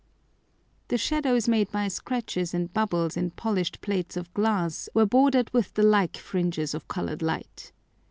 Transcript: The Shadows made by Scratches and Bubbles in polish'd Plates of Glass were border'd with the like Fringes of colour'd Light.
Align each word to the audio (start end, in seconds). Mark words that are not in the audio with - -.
The 0.87 0.97
Shadows 0.97 1.47
made 1.47 1.71
by 1.71 1.87
Scratches 1.87 2.55
and 2.55 2.73
Bubbles 2.73 3.15
in 3.15 3.29
polish'd 3.29 3.81
Plates 3.81 4.17
of 4.17 4.33
Glass 4.33 4.89
were 4.95 5.05
border'd 5.05 5.51
with 5.53 5.75
the 5.75 5.83
like 5.83 6.17
Fringes 6.17 6.73
of 6.73 6.87
colour'd 6.87 7.21
Light. 7.21 7.71